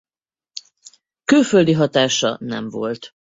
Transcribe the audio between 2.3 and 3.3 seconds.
nem volt.